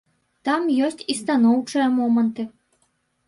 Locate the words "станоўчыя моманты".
1.19-2.43